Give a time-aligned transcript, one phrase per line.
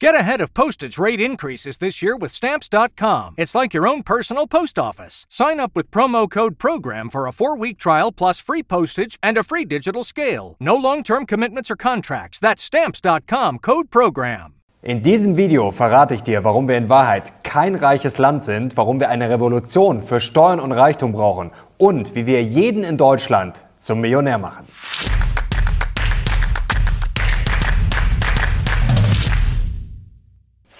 [0.00, 3.34] Get ahead of postage rate increases this year with Stamps.com.
[3.36, 5.26] It's like your own personal post office.
[5.28, 9.36] Sign up with promo code PROGRAM for a four week trial plus free postage and
[9.36, 10.56] a free digital scale.
[10.58, 12.38] No long term commitments or contracts.
[12.38, 14.54] That's Stamps.com code PROGRAM.
[14.82, 19.00] In diesem Video verrate ich dir, warum wir in Wahrheit kein reiches Land sind, warum
[19.00, 24.00] wir eine Revolution für Steuern und Reichtum brauchen und wie wir jeden in Deutschland zum
[24.00, 24.66] Millionär machen.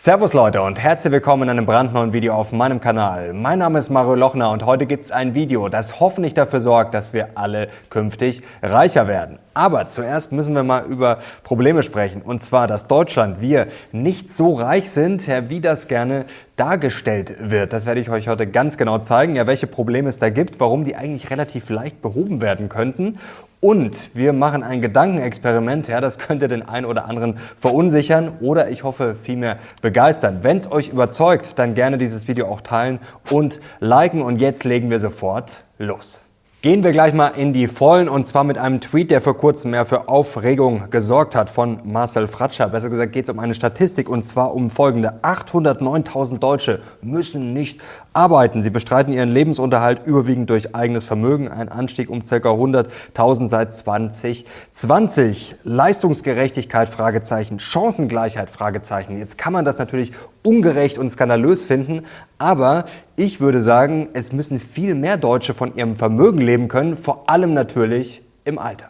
[0.03, 3.35] Servus Leute und herzlich willkommen in einem brandneuen Video auf meinem Kanal.
[3.35, 6.95] Mein Name ist Mario Lochner und heute gibt es ein Video, das hoffentlich dafür sorgt,
[6.95, 9.39] dass wir alle künftig reicher werden.
[9.53, 12.23] Aber zuerst müssen wir mal über Probleme sprechen.
[12.23, 16.25] Und zwar, dass Deutschland, wir nicht so reich sind, wie das gerne
[16.57, 17.75] dargestellt wird.
[17.75, 20.87] Das werde ich euch heute ganz genau zeigen, ja, welche Probleme es da gibt, warum
[20.87, 23.19] die eigentlich relativ leicht behoben werden könnten
[23.61, 28.85] und wir machen ein Gedankenexperiment, ja, das könnte den einen oder anderen verunsichern oder ich
[28.85, 30.39] hoffe vielmehr begeistern.
[30.43, 33.01] Wenn es euch überzeugt, dann gerne dieses Video auch teilen
[33.31, 36.23] und liken und jetzt legen wir sofort los.
[36.63, 39.71] Gehen wir gleich mal in die Vollen und zwar mit einem Tweet, der vor kurzem
[39.71, 42.69] mehr für Aufregung gesorgt hat von Marcel Fratscher.
[42.69, 45.21] Besser gesagt geht es um eine Statistik und zwar um folgende.
[45.23, 47.81] 809.000 Deutsche müssen nicht
[48.13, 48.63] arbeiten.
[48.63, 51.49] Sie bestreiten ihren Lebensunterhalt überwiegend durch eigenes Vermögen.
[51.49, 52.37] Ein Anstieg um ca.
[52.37, 55.55] 100.000 seit 2020.
[55.65, 57.59] Leistungsgerechtigkeit, Fragezeichen.
[57.59, 59.17] Chancengleichheit, Fragezeichen.
[59.17, 60.13] Jetzt kann man das natürlich
[60.43, 62.05] ungerecht und skandalös finden,
[62.39, 67.29] aber ich würde sagen, es müssen viel mehr Deutsche von ihrem Vermögen leben können, vor
[67.29, 68.90] allem natürlich im Alter.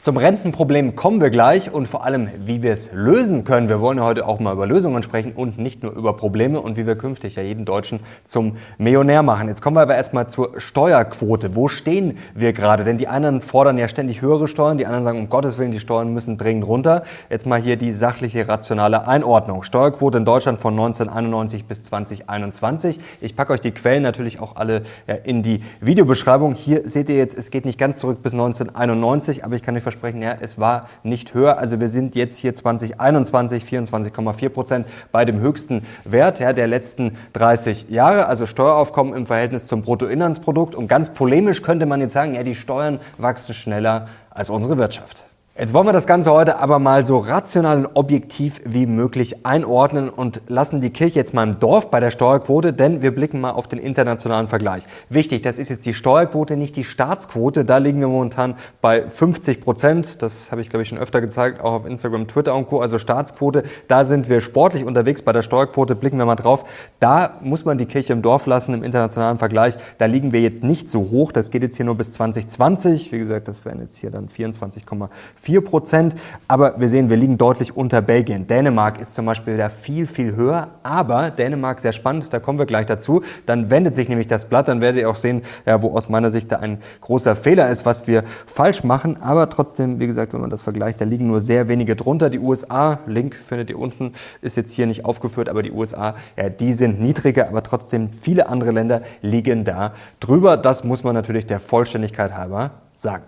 [0.00, 3.68] Zum Rentenproblem kommen wir gleich und vor allem, wie wir es lösen können.
[3.68, 6.78] Wir wollen ja heute auch mal über Lösungen sprechen und nicht nur über Probleme und
[6.78, 9.48] wie wir künftig ja jeden Deutschen zum Millionär machen.
[9.48, 11.54] Jetzt kommen wir aber erstmal zur Steuerquote.
[11.54, 12.84] Wo stehen wir gerade?
[12.84, 15.80] Denn die einen fordern ja ständig höhere Steuern, die anderen sagen, um Gottes Willen, die
[15.80, 17.02] Steuern müssen dringend runter.
[17.28, 19.64] Jetzt mal hier die sachliche, rationale Einordnung.
[19.64, 23.00] Steuerquote in Deutschland von 1991 bis 2021.
[23.20, 24.80] Ich packe euch die Quellen natürlich auch alle
[25.24, 26.54] in die Videobeschreibung.
[26.54, 29.89] Hier seht ihr jetzt, es geht nicht ganz zurück bis 1991, aber ich kann euch
[29.90, 31.58] versprechen, ja, es war nicht höher.
[31.58, 37.16] Also wir sind jetzt hier 2021 24,4 Prozent bei dem höchsten Wert ja, der letzten
[37.32, 38.26] 30 Jahre.
[38.26, 40.74] Also Steueraufkommen im Verhältnis zum Bruttoinlandsprodukt.
[40.74, 45.29] Und ganz polemisch könnte man jetzt sagen, ja, die Steuern wachsen schneller als unsere Wirtschaft.
[45.60, 50.08] Jetzt wollen wir das Ganze heute aber mal so rational und objektiv wie möglich einordnen
[50.08, 53.50] und lassen die Kirche jetzt mal im Dorf bei der Steuerquote, denn wir blicken mal
[53.50, 54.84] auf den internationalen Vergleich.
[55.10, 57.66] Wichtig, das ist jetzt die Steuerquote, nicht die Staatsquote.
[57.66, 60.22] Da liegen wir momentan bei 50 Prozent.
[60.22, 62.80] Das habe ich, glaube ich, schon öfter gezeigt, auch auf Instagram, Twitter und Co.
[62.80, 65.20] Also Staatsquote, da sind wir sportlich unterwegs.
[65.20, 66.64] Bei der Steuerquote blicken wir mal drauf.
[67.00, 69.74] Da muss man die Kirche im Dorf lassen im internationalen Vergleich.
[69.98, 71.32] Da liegen wir jetzt nicht so hoch.
[71.32, 73.12] Das geht jetzt hier nur bis 2020.
[73.12, 76.14] Wie gesagt, das wären jetzt hier dann 24,4 4 Prozent.
[76.46, 78.46] Aber wir sehen, wir liegen deutlich unter Belgien.
[78.46, 80.68] Dänemark ist zum Beispiel da viel, viel höher.
[80.84, 83.22] Aber Dänemark sehr spannend, da kommen wir gleich dazu.
[83.46, 86.30] Dann wendet sich nämlich das Blatt, dann werdet ihr auch sehen, ja, wo aus meiner
[86.30, 89.20] Sicht da ein großer Fehler ist, was wir falsch machen.
[89.20, 92.30] Aber trotzdem, wie gesagt, wenn man das vergleicht, da liegen nur sehr wenige drunter.
[92.30, 94.12] Die USA, Link findet ihr unten,
[94.42, 98.48] ist jetzt hier nicht aufgeführt, aber die USA, ja, die sind niedriger, aber trotzdem viele
[98.48, 100.56] andere Länder liegen da drüber.
[100.56, 103.24] Das muss man natürlich der Vollständigkeit halber sagen.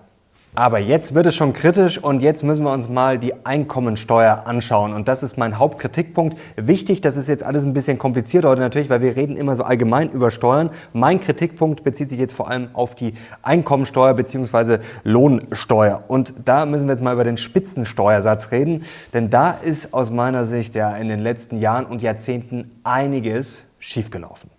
[0.54, 4.92] Aber jetzt wird es schon kritisch und jetzt müssen wir uns mal die Einkommensteuer anschauen.
[4.92, 6.36] Und das ist mein Hauptkritikpunkt.
[6.56, 9.62] Wichtig, das ist jetzt alles ein bisschen kompliziert heute natürlich, weil wir reden immer so
[9.62, 10.68] allgemein über Steuern.
[10.92, 14.80] Mein Kritikpunkt bezieht sich jetzt vor allem auf die Einkommensteuer bzw.
[15.04, 16.04] Lohnsteuer.
[16.08, 18.84] Und da müssen wir jetzt mal über den Spitzensteuersatz reden.
[19.14, 24.50] Denn da ist aus meiner Sicht ja in den letzten Jahren und Jahrzehnten einiges schiefgelaufen.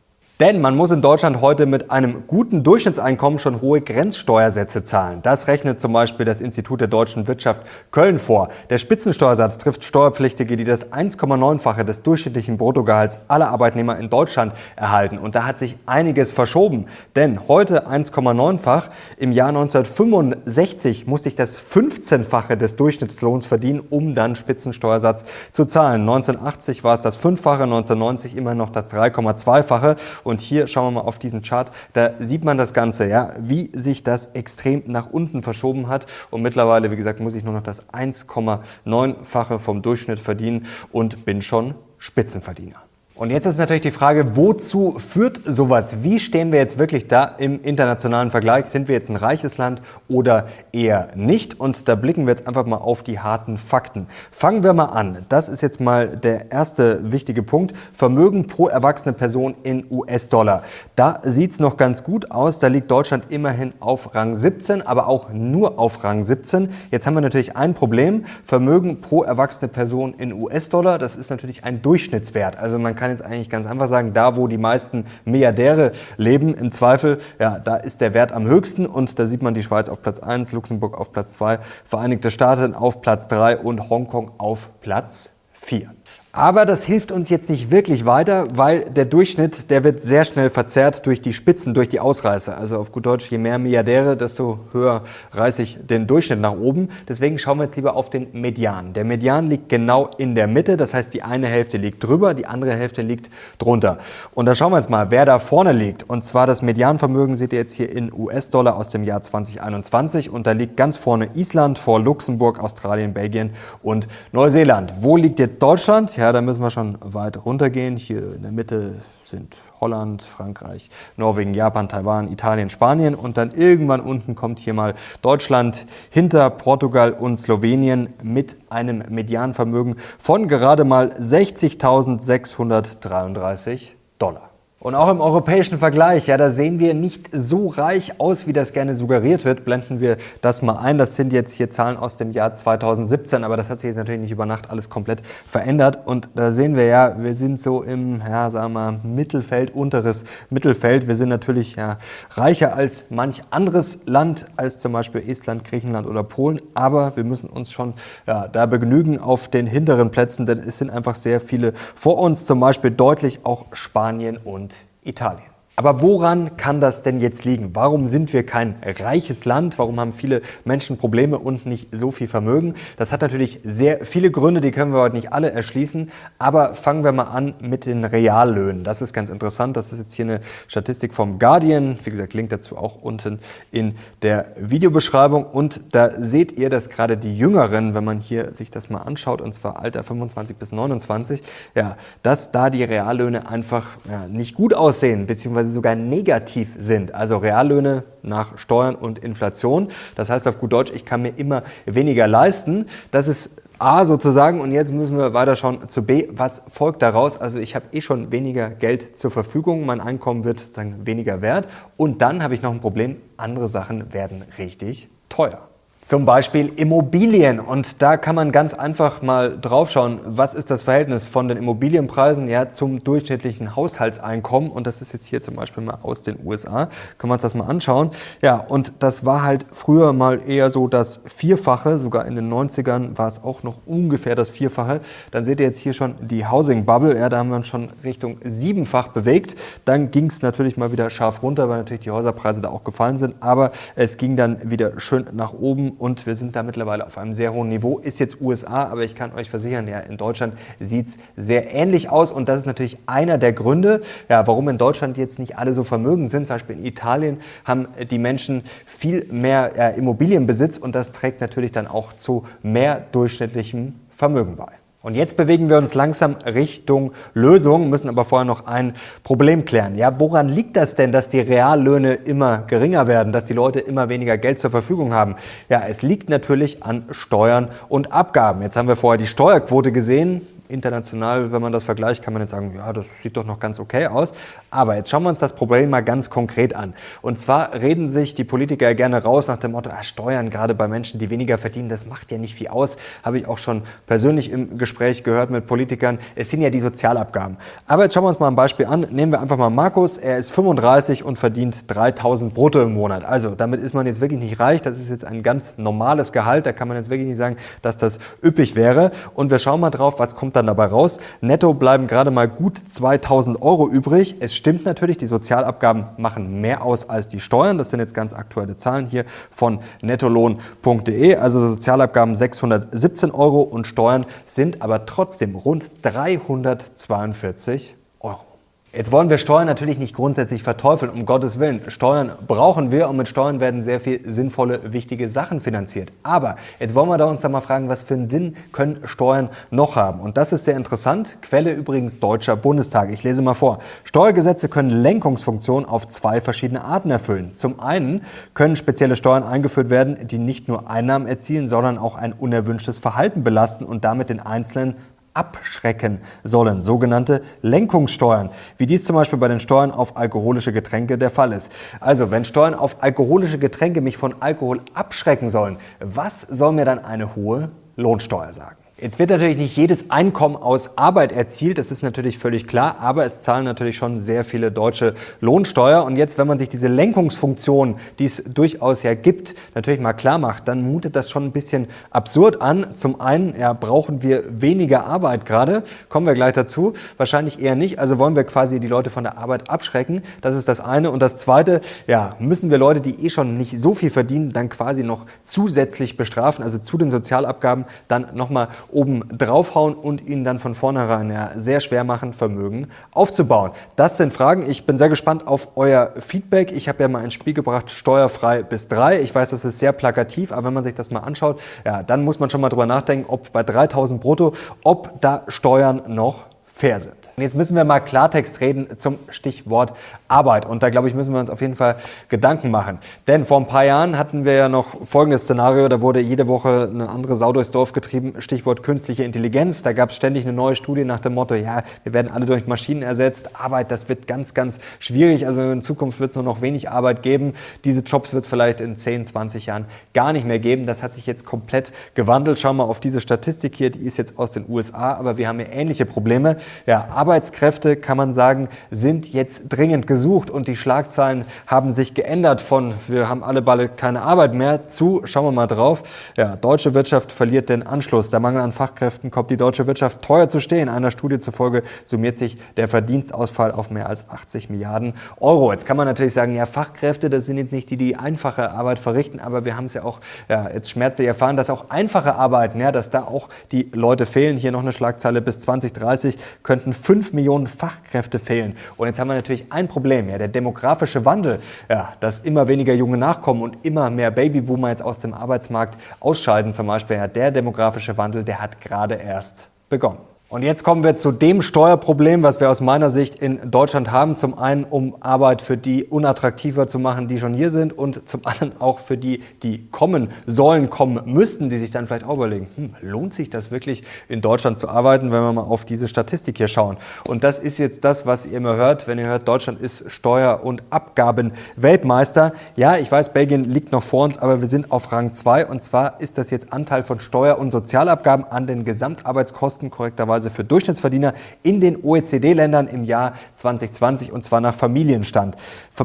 [0.44, 5.22] Denn man muss in Deutschland heute mit einem guten Durchschnittseinkommen schon hohe Grenzsteuersätze zahlen.
[5.22, 7.62] Das rechnet zum Beispiel das Institut der deutschen Wirtschaft
[7.92, 8.50] Köln vor.
[8.70, 15.18] Der Spitzensteuersatz trifft Steuerpflichtige, die das 1,9-fache des durchschnittlichen Bruttogehalts aller Arbeitnehmer in Deutschland erhalten.
[15.18, 16.88] Und da hat sich einiges verschoben.
[17.16, 18.90] Denn heute 1,9-fach.
[19.16, 25.24] Im Jahr 1965 musste ich das 15-fache des Durchschnittslohns verdienen, um dann Spitzensteuersatz
[25.54, 26.02] zu zahlen.
[26.02, 29.96] 1980 war es das 5-fache, 1990 immer noch das 3,2-fache.
[30.26, 33.72] Und hier schauen wir mal auf diesen Chart, da sieht man das Ganze, ja, wie
[33.74, 36.06] sich das extrem nach unten verschoben hat.
[36.32, 41.42] Und mittlerweile, wie gesagt, muss ich nur noch das 1,9-fache vom Durchschnitt verdienen und bin
[41.42, 42.83] schon Spitzenverdiener.
[43.16, 45.98] Und jetzt ist natürlich die Frage, wozu führt sowas?
[46.02, 48.66] Wie stehen wir jetzt wirklich da im internationalen Vergleich?
[48.66, 51.60] Sind wir jetzt ein reiches Land oder eher nicht?
[51.60, 54.08] Und da blicken wir jetzt einfach mal auf die harten Fakten.
[54.32, 55.28] Fangen wir mal an.
[55.30, 57.76] Das ist jetzt mal der erste wichtige Punkt.
[57.94, 60.64] Vermögen pro erwachsene Person in US-Dollar.
[60.96, 62.58] Da sieht es noch ganz gut aus.
[62.58, 66.70] Da liegt Deutschland immerhin auf Rang 17, aber auch nur auf Rang 17.
[66.90, 68.26] Jetzt haben wir natürlich ein Problem.
[68.44, 70.98] Vermögen pro erwachsene Person in US-Dollar.
[70.98, 72.58] Das ist natürlich ein Durchschnittswert.
[72.58, 76.54] Also man kann kann jetzt eigentlich ganz einfach sagen, da wo die meisten Milliardäre leben,
[76.54, 79.90] im Zweifel, ja, da ist der Wert am höchsten und da sieht man die Schweiz
[79.90, 84.70] auf Platz 1, Luxemburg auf Platz 2, Vereinigte Staaten auf Platz 3 und Hongkong auf
[84.80, 85.90] Platz 4.
[86.36, 90.50] Aber das hilft uns jetzt nicht wirklich weiter, weil der Durchschnitt, der wird sehr schnell
[90.50, 92.58] verzerrt durch die Spitzen, durch die Ausreißer.
[92.58, 95.04] Also auf gut Deutsch, je mehr Milliardäre, desto höher
[95.34, 96.90] reiße ich den Durchschnitt nach oben.
[97.08, 98.94] Deswegen schauen wir jetzt lieber auf den Median.
[98.94, 102.48] Der Median liegt genau in der Mitte, das heißt, die eine Hälfte liegt drüber, die
[102.48, 104.00] andere Hälfte liegt drunter.
[104.34, 106.10] Und da schauen wir jetzt mal, wer da vorne liegt.
[106.10, 110.32] Und zwar das Medianvermögen seht ihr jetzt hier in US-Dollar aus dem Jahr 2021.
[110.32, 113.52] Und da liegt ganz vorne Island vor Luxemburg, Australien, Belgien
[113.84, 114.96] und Neuseeland.
[115.02, 116.18] Wo liegt jetzt Deutschland?
[116.23, 117.98] Ja, da müssen wir schon weit runtergehen.
[117.98, 124.00] Hier in der Mitte sind Holland, Frankreich, Norwegen, Japan, Taiwan, Italien, Spanien und dann irgendwann
[124.00, 131.12] unten kommt hier mal Deutschland hinter Portugal und Slowenien mit einem Medianvermögen von gerade mal
[131.20, 133.90] 60.633
[134.20, 134.53] Dollar.
[134.84, 138.74] Und auch im europäischen Vergleich, ja, da sehen wir nicht so reich aus, wie das
[138.74, 139.64] gerne suggeriert wird.
[139.64, 140.98] Blenden wir das mal ein.
[140.98, 144.20] Das sind jetzt hier Zahlen aus dem Jahr 2017, aber das hat sich jetzt natürlich
[144.20, 146.00] nicht über Nacht alles komplett verändert.
[146.06, 151.08] Und da sehen wir ja, wir sind so im, ja, sagen wir Mittelfeld, unteres Mittelfeld.
[151.08, 151.98] Wir sind natürlich ja,
[152.32, 156.62] reicher als manch anderes Land, als zum Beispiel Estland, Griechenland oder Polen.
[156.74, 157.94] Aber wir müssen uns schon
[158.28, 162.46] ja, da begnügen auf den hinteren Plätzen, denn es sind einfach sehr viele vor uns,
[162.46, 164.73] zum Beispiel deutlich auch Spanien und
[165.06, 165.53] Italien.
[165.76, 167.72] Aber woran kann das denn jetzt liegen?
[167.74, 169.80] Warum sind wir kein reiches Land?
[169.80, 172.76] Warum haben viele Menschen Probleme und nicht so viel Vermögen?
[172.96, 176.12] Das hat natürlich sehr viele Gründe, die können wir heute nicht alle erschließen.
[176.38, 178.84] Aber fangen wir mal an mit den Reallöhnen.
[178.84, 179.76] Das ist ganz interessant.
[179.76, 181.98] Das ist jetzt hier eine Statistik vom Guardian.
[182.04, 183.40] Wie gesagt, Link dazu auch unten
[183.72, 185.44] in der Videobeschreibung.
[185.44, 189.42] Und da seht ihr, dass gerade die Jüngeren, wenn man hier sich das mal anschaut,
[189.42, 191.42] und zwar Alter 25 bis 29,
[191.74, 197.14] ja, dass da die Reallöhne einfach ja, nicht gut aussehen, beziehungsweise beziehungsweise sogar negativ sind.
[197.14, 199.88] Also Reallöhne nach Steuern und Inflation.
[200.16, 202.86] Das heißt auf gut Deutsch, ich kann mir immer weniger leisten.
[203.12, 203.50] Das ist
[203.80, 206.28] A sozusagen und jetzt müssen wir weiter schauen zu B.
[206.32, 207.40] Was folgt daraus?
[207.40, 211.68] Also ich habe eh schon weniger Geld zur Verfügung, mein Einkommen wird sozusagen weniger wert
[211.98, 215.73] und dann habe ich noch ein Problem, andere Sachen werden richtig teuer.
[216.06, 217.62] Zum Beispiel Immobilien.
[217.62, 222.50] Und da kann man ganz einfach mal draufschauen, was ist das Verhältnis von den Immobilienpreisen
[222.50, 224.70] ja, zum durchschnittlichen Haushaltseinkommen.
[224.70, 226.90] Und das ist jetzt hier zum Beispiel mal aus den USA.
[227.18, 228.12] Können wir uns das mal anschauen.
[228.42, 231.98] Ja, und das war halt früher mal eher so das Vierfache.
[231.98, 235.00] Sogar in den 90ern war es auch noch ungefähr das Vierfache.
[235.32, 237.18] Dann seht ihr jetzt hier schon die Housing Bubble.
[237.18, 239.56] Ja, da haben wir uns schon Richtung siebenfach bewegt.
[239.86, 243.16] Dann ging es natürlich mal wieder scharf runter, weil natürlich die Häuserpreise da auch gefallen
[243.16, 243.36] sind.
[243.40, 247.34] Aber es ging dann wieder schön nach oben und wir sind da mittlerweile auf einem
[247.34, 248.00] sehr hohen Niveau.
[248.00, 252.10] Ist jetzt USA, aber ich kann euch versichern, ja, in Deutschland sieht es sehr ähnlich
[252.10, 255.74] aus und das ist natürlich einer der Gründe, ja, warum in Deutschland jetzt nicht alle
[255.74, 256.48] so vermögend sind.
[256.48, 261.72] Zum Beispiel in Italien haben die Menschen viel mehr ja, Immobilienbesitz und das trägt natürlich
[261.72, 264.83] dann auch zu mehr durchschnittlichem Vermögen bei.
[265.04, 268.94] Und jetzt bewegen wir uns langsam Richtung Lösung, müssen aber vorher noch ein
[269.26, 269.98] Problem klären.
[269.98, 274.08] Ja, woran liegt das denn, dass die Reallöhne immer geringer werden, dass die Leute immer
[274.08, 275.36] weniger Geld zur Verfügung haben?
[275.68, 278.62] Ja, es liegt natürlich an Steuern und Abgaben.
[278.62, 282.52] Jetzt haben wir vorher die Steuerquote gesehen international, wenn man das vergleicht, kann man jetzt
[282.52, 284.32] sagen, ja, das sieht doch noch ganz okay aus.
[284.72, 286.94] Aber jetzt schauen wir uns das Problem mal ganz konkret an.
[287.22, 290.88] Und zwar reden sich die Politiker gerne raus nach dem Motto, ah, Steuern gerade bei
[290.88, 292.96] Menschen, die weniger verdienen, das macht ja nicht viel aus.
[293.24, 296.20] Habe ich auch schon persönlich im Gespräch gehört mit Politikern.
[296.36, 297.58] Es sind ja die Sozialabgaben.
[297.88, 299.02] Aber jetzt schauen wir uns mal ein Beispiel an.
[299.12, 300.18] Nehmen wir einfach mal Markus.
[300.18, 303.26] Er ist 35 und verdient 3000 brutto im Monat.
[303.26, 304.82] Also damit ist man jetzt wirklich nicht reich.
[304.82, 306.66] Das ist jetzt ein ganz normales Gehalt.
[306.66, 309.12] Da kann man jetzt wirklich nicht sagen, dass das üppig wäre.
[309.34, 311.20] Und wir schauen mal drauf, was kommt dann dabei raus.
[311.42, 314.36] Netto bleiben gerade mal gut 2000 Euro übrig.
[314.40, 317.78] Es stimmt natürlich, die Sozialabgaben machen mehr aus als die Steuern.
[317.80, 321.38] Das sind jetzt ganz aktuelle Zahlen hier von nettolohn.de.
[321.38, 328.53] Also Sozialabgaben 617 Euro und Steuern sind aber trotzdem rund 342 Euro.
[328.96, 331.82] Jetzt wollen wir Steuern natürlich nicht grundsätzlich verteufeln, um Gottes Willen.
[331.88, 336.12] Steuern brauchen wir und mit Steuern werden sehr viel sinnvolle, wichtige Sachen finanziert.
[336.22, 339.50] Aber jetzt wollen wir da uns da mal fragen, was für einen Sinn können Steuern
[339.72, 340.20] noch haben?
[340.20, 341.40] Und das ist sehr interessant.
[341.42, 343.12] Quelle übrigens Deutscher Bundestag.
[343.12, 343.80] Ich lese mal vor.
[344.04, 347.54] Steuergesetze können Lenkungsfunktionen auf zwei verschiedene Arten erfüllen.
[347.56, 348.22] Zum einen
[348.54, 353.44] können spezielle Steuern eingeführt werden, die nicht nur Einnahmen erzielen, sondern auch ein unerwünschtes Verhalten
[353.44, 354.98] belasten und damit den Einzelnen
[355.34, 361.32] abschrecken sollen, sogenannte Lenkungssteuern, wie dies zum Beispiel bei den Steuern auf alkoholische Getränke der
[361.32, 361.72] Fall ist.
[362.00, 367.04] Also, wenn Steuern auf alkoholische Getränke mich von Alkohol abschrecken sollen, was soll mir dann
[367.04, 368.83] eine hohe Lohnsteuer sagen?
[369.04, 373.26] Jetzt wird natürlich nicht jedes Einkommen aus Arbeit erzielt, das ist natürlich völlig klar, aber
[373.26, 376.06] es zahlen natürlich schon sehr viele Deutsche Lohnsteuer.
[376.06, 380.38] Und jetzt, wenn man sich diese Lenkungsfunktion, die es durchaus ja gibt, natürlich mal klar
[380.38, 382.96] macht, dann mutet das schon ein bisschen absurd an.
[382.96, 388.00] Zum einen ja, brauchen wir weniger Arbeit gerade, kommen wir gleich dazu, wahrscheinlich eher nicht.
[388.00, 391.12] Also wollen wir quasi die Leute von der Arbeit abschrecken, das ist das eine.
[391.12, 394.70] Und das zweite, ja, müssen wir Leute, die eh schon nicht so viel verdienen, dann
[394.70, 400.60] quasi noch zusätzlich bestrafen, also zu den Sozialabgaben dann nochmal oben draufhauen und ihnen dann
[400.60, 403.72] von vornherein ja, sehr schwer machen, Vermögen aufzubauen?
[403.96, 404.70] Das sind Fragen.
[404.70, 406.72] Ich bin sehr gespannt auf euer Feedback.
[406.72, 409.22] Ich habe ja mal ein Spiel gebracht, steuerfrei bis drei.
[409.22, 412.24] Ich weiß, das ist sehr plakativ, aber wenn man sich das mal anschaut, ja, dann
[412.24, 417.00] muss man schon mal drüber nachdenken, ob bei 3000 brutto, ob da Steuern noch fair
[417.02, 417.23] sind.
[417.36, 419.94] Und jetzt müssen wir mal Klartext reden zum Stichwort
[420.28, 420.66] Arbeit.
[420.66, 421.96] Und da glaube ich, müssen wir uns auf jeden Fall
[422.30, 423.00] Gedanken machen.
[423.28, 425.88] Denn vor ein paar Jahren hatten wir ja noch folgendes Szenario.
[425.90, 428.36] Da wurde jede Woche eine andere Sau durchs Dorf getrieben.
[428.40, 429.82] Stichwort künstliche Intelligenz.
[429.82, 432.68] Da gab es ständig eine neue Studie nach dem Motto, ja, wir werden alle durch
[432.68, 433.50] Maschinen ersetzt.
[433.60, 435.48] Arbeit, das wird ganz, ganz schwierig.
[435.48, 437.54] Also in Zukunft wird es nur noch wenig Arbeit geben.
[437.84, 440.86] Diese Jobs wird es vielleicht in 10, 20 Jahren gar nicht mehr geben.
[440.86, 442.60] Das hat sich jetzt komplett gewandelt.
[442.60, 443.90] Schau mal auf diese Statistik hier.
[443.90, 445.16] Die ist jetzt aus den USA.
[445.16, 446.58] Aber wir haben ja ähnliche Probleme.
[446.86, 452.60] Ja, Arbeitskräfte, kann man sagen, sind jetzt dringend gesucht und die Schlagzeilen haben sich geändert
[452.60, 456.04] von wir haben alle bald keine Arbeit mehr zu, schauen wir mal drauf,
[456.36, 458.30] ja, deutsche Wirtschaft verliert den Anschluss.
[458.30, 460.90] Der Mangel an Fachkräften kommt die deutsche Wirtschaft teuer zu stehen.
[460.90, 465.72] Einer Studie zufolge summiert sich der Verdienstausfall auf mehr als 80 Milliarden Euro.
[465.72, 469.00] Jetzt kann man natürlich sagen, ja, Fachkräfte, das sind jetzt nicht die, die einfache Arbeit
[469.00, 472.82] verrichten, aber wir haben es ja auch ja, jetzt schmerzlich erfahren, dass auch einfache Arbeiten,
[472.82, 474.58] ja, dass da auch die Leute fehlen.
[474.58, 478.76] Hier noch eine Schlagzeile bis 2030 könnten 5 Millionen Fachkräfte fehlen.
[478.98, 482.94] Und jetzt haben wir natürlich ein Problem, ja, der demografische Wandel, ja, dass immer weniger
[482.94, 487.18] junge nachkommen und immer mehr Babyboomer jetzt aus dem Arbeitsmarkt ausscheiden zum Beispiel.
[487.18, 490.33] Ja, der demografische Wandel, der hat gerade erst begonnen.
[490.54, 494.36] Und jetzt kommen wir zu dem Steuerproblem, was wir aus meiner Sicht in Deutschland haben.
[494.36, 498.42] Zum einen, um Arbeit für die unattraktiver zu machen, die schon hier sind und zum
[498.46, 502.68] anderen auch für die, die kommen sollen, kommen müssten, die sich dann vielleicht auch überlegen,
[502.76, 506.60] hm, lohnt sich das wirklich in Deutschland zu arbeiten, wenn wir mal auf diese Statistik
[506.60, 506.98] hier schauen.
[507.28, 510.64] Und das ist jetzt das, was ihr immer hört, wenn ihr hört, Deutschland ist Steuer-
[510.64, 512.54] und Abgaben-Weltmeister.
[512.76, 515.82] Ja, ich weiß, Belgien liegt noch vor uns, aber wir sind auf Rang 2 und
[515.82, 520.64] zwar ist das jetzt Anteil von Steuer- und Sozialabgaben an den Gesamtarbeitskosten korrekterweise Arbeitslosenversicherungsphase für
[520.64, 521.34] Durchschnittsverdiener
[521.64, 525.56] in den OECD-Ländern im Jahr 2020 und zwar nach Familienstand.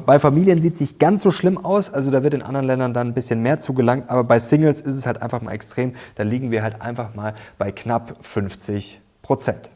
[0.06, 2.94] Bei Familien sieht es nicht ganz so schlimm aus, also da wird in anderen Ländern
[2.94, 5.94] dann ein bisschen mehr zugelangt, aber bei Singles ist es halt einfach mal extrem.
[6.16, 9.70] Da liegen wir halt einfach mal bei knapp 50 Prozent.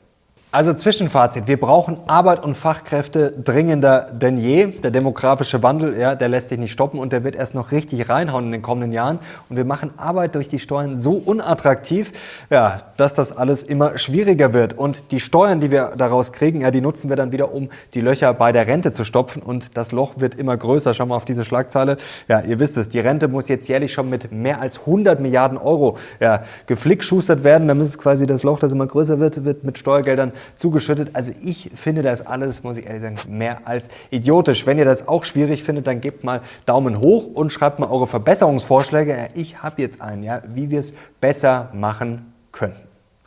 [0.55, 4.67] Also Zwischenfazit, wir brauchen Arbeit und Fachkräfte dringender denn je.
[4.67, 8.11] Der demografische Wandel, ja, der lässt sich nicht stoppen und der wird erst noch richtig
[8.11, 9.19] reinhauen in den kommenden Jahren.
[9.49, 12.13] Und wir machen Arbeit durch die Steuern so unattraktiv,
[12.51, 14.77] ja, dass das alles immer schwieriger wird.
[14.77, 18.03] Und die Steuern, die wir daraus kriegen, ja, die nutzen wir dann wieder, um die
[18.03, 19.41] Löcher bei der Rente zu stopfen.
[19.41, 20.93] Und das Loch wird immer größer.
[20.93, 21.97] Schauen wir auf diese Schlagzeile.
[22.29, 25.57] Ja, ihr wisst es, die Rente muss jetzt jährlich schon mit mehr als 100 Milliarden
[25.57, 27.69] Euro ja, geflickschustert werden.
[27.69, 31.11] Damit es quasi das Loch, das immer größer wird, wird mit Steuergeldern zugeschüttet.
[31.15, 34.67] Also ich finde das alles, muss ich ehrlich sagen, mehr als idiotisch.
[34.67, 38.07] Wenn ihr das auch schwierig findet, dann gebt mal Daumen hoch und schreibt mal eure
[38.07, 39.31] Verbesserungsvorschläge.
[39.35, 42.77] Ich habe jetzt einen, ja, wie wir es besser machen können.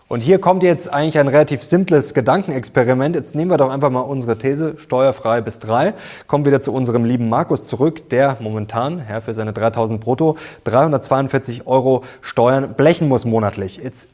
[0.07, 3.15] Und hier kommt jetzt eigentlich ein relativ simples Gedankenexperiment.
[3.15, 5.95] Jetzt nehmen wir doch einfach mal unsere These, steuerfrei bis drei.
[6.27, 11.65] Kommen wieder zu unserem lieben Markus zurück, der momentan, ja, für seine 3000 brutto, 342
[11.65, 13.77] Euro Steuern blechen muss monatlich.
[13.77, 14.09] Jetzt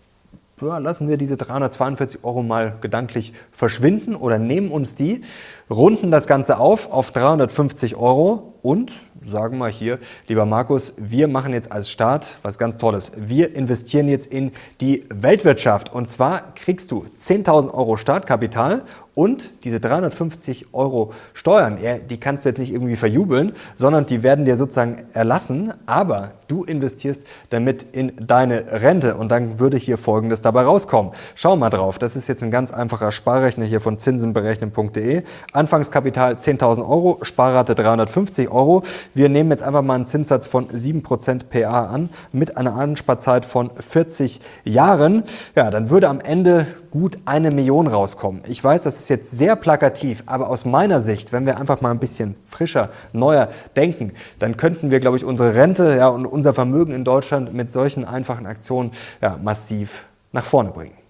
[0.61, 5.21] ja, lassen wir diese 342 Euro mal gedanklich verschwinden oder nehmen uns die,
[5.69, 8.91] runden das Ganze auf auf 350 Euro und
[9.29, 13.11] sagen wir hier, lieber Markus, wir machen jetzt als Start was ganz Tolles.
[13.15, 19.81] Wir investieren jetzt in die Weltwirtschaft und zwar kriegst du 10.000 Euro Startkapital und diese
[19.81, 21.77] 350 Euro Steuern,
[22.09, 26.63] die kannst du jetzt nicht irgendwie verjubeln, sondern die werden dir sozusagen erlassen, aber du
[26.63, 31.11] investierst damit in deine Rente und dann würde hier Folgendes dabei rauskommen.
[31.35, 35.23] Schau mal drauf, das ist jetzt ein ganz einfacher Sparrechner hier von zinsenberechnen.de.
[35.51, 38.83] Anfangskapital 10.000 Euro, Sparrate 350 Euro.
[39.13, 43.71] Wir nehmen jetzt einfach mal einen Zinssatz von 7% PA an mit einer Ansparzeit von
[43.79, 45.23] 40 Jahren.
[45.55, 48.41] Ja, dann würde am Ende gut eine Million rauskommen.
[48.47, 51.91] Ich weiß, das ist jetzt sehr plakativ, aber aus meiner Sicht, wenn wir einfach mal
[51.91, 56.53] ein bisschen frischer, neuer denken, dann könnten wir, glaube ich, unsere Rente ja, und unser
[56.53, 58.91] Vermögen in Deutschland mit solchen einfachen Aktionen
[59.21, 61.00] ja, massiv nach vorne bringen.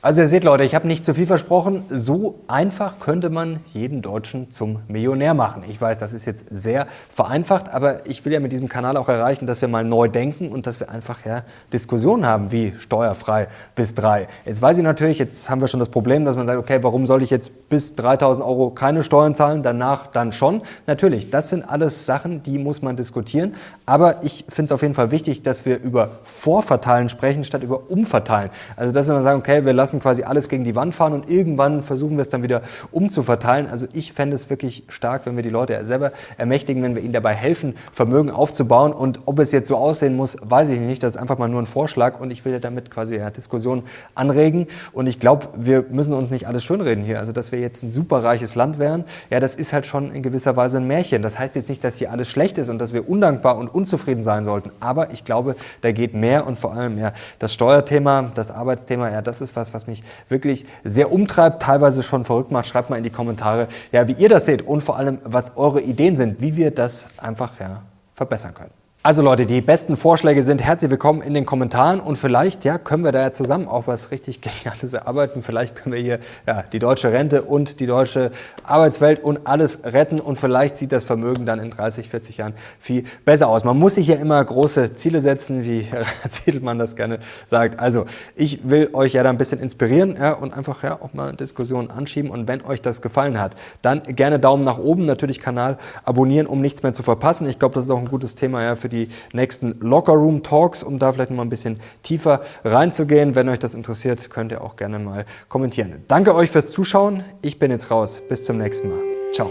[0.00, 1.82] Also ihr seht Leute, ich habe nicht zu viel versprochen.
[1.90, 5.64] So einfach könnte man jeden Deutschen zum Millionär machen.
[5.68, 9.08] Ich weiß, das ist jetzt sehr vereinfacht, aber ich will ja mit diesem Kanal auch
[9.08, 13.48] erreichen, dass wir mal neu denken und dass wir einfach ja, Diskussionen haben, wie steuerfrei
[13.74, 14.28] bis drei.
[14.44, 17.08] Jetzt weiß ich natürlich, jetzt haben wir schon das Problem, dass man sagt, okay, warum
[17.08, 20.62] soll ich jetzt bis 3000 Euro keine Steuern zahlen, danach dann schon?
[20.86, 23.56] Natürlich, das sind alles Sachen, die muss man diskutieren.
[23.84, 27.90] Aber ich finde es auf jeden Fall wichtig, dass wir über Vorverteilen sprechen, statt über
[27.90, 28.50] Umverteilen.
[28.76, 31.30] Also dass wir sagen, okay, wir lassen lassen quasi alles gegen die Wand fahren und
[31.30, 32.60] irgendwann versuchen wir es dann wieder
[32.92, 33.68] umzuverteilen.
[33.68, 37.14] Also ich fände es wirklich stark, wenn wir die Leute selber ermächtigen, wenn wir ihnen
[37.14, 38.92] dabei helfen, Vermögen aufzubauen.
[38.92, 41.02] Und ob es jetzt so aussehen muss, weiß ich nicht.
[41.02, 43.82] Das ist einfach mal nur ein Vorschlag und ich will damit quasi ja, Diskussion
[44.14, 44.66] anregen.
[44.92, 47.18] Und ich glaube, wir müssen uns nicht alles schönreden hier.
[47.18, 50.54] Also dass wir jetzt ein superreiches Land wären, ja, das ist halt schon in gewisser
[50.56, 51.22] Weise ein Märchen.
[51.22, 54.22] Das heißt jetzt nicht, dass hier alles schlecht ist und dass wir undankbar und unzufrieden
[54.22, 54.70] sein sollten.
[54.80, 59.22] Aber ich glaube, da geht mehr und vor allem ja das Steuerthema, das Arbeitsthema, ja,
[59.22, 62.66] das ist was, was was mich wirklich sehr umtreibt, teilweise schon verrückt macht.
[62.66, 65.80] Schreibt mal in die Kommentare, ja, wie ihr das seht und vor allem, was eure
[65.80, 67.82] Ideen sind, wie wir das einfach ja,
[68.14, 68.72] verbessern können.
[69.04, 73.04] Also Leute, die besten Vorschläge sind herzlich willkommen in den Kommentaren und vielleicht ja, können
[73.04, 75.44] wir da ja zusammen auch was richtig Geniales erarbeiten.
[75.44, 78.32] Vielleicht können wir hier ja, die deutsche Rente und die deutsche
[78.64, 83.04] Arbeitswelt und alles retten und vielleicht sieht das Vermögen dann in 30, 40 Jahren viel
[83.24, 83.62] besser aus.
[83.62, 87.78] Man muss sich ja immer große Ziele setzen, wie Herr Ziedelmann das gerne sagt.
[87.78, 91.34] Also ich will euch ja da ein bisschen inspirieren ja, und einfach ja auch mal
[91.34, 95.78] Diskussionen anschieben und wenn euch das gefallen hat, dann gerne Daumen nach oben, natürlich Kanal
[96.02, 97.48] abonnieren, um nichts mehr zu verpassen.
[97.48, 100.42] Ich glaube, das ist auch ein gutes Thema ja für die die nächsten Locker Room
[100.42, 103.34] Talks, um da vielleicht noch mal ein bisschen tiefer reinzugehen.
[103.34, 106.04] Wenn euch das interessiert, könnt ihr auch gerne mal kommentieren.
[106.08, 107.24] Danke euch fürs Zuschauen.
[107.42, 108.20] Ich bin jetzt raus.
[108.28, 109.00] Bis zum nächsten Mal.
[109.32, 109.50] Ciao.